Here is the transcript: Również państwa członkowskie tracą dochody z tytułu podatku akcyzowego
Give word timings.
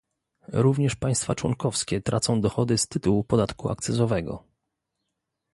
Również 0.53 0.95
państwa 0.95 1.35
członkowskie 1.35 2.01
tracą 2.01 2.41
dochody 2.41 2.77
z 2.77 2.87
tytułu 2.87 3.23
podatku 3.23 3.69
akcyzowego 3.69 4.43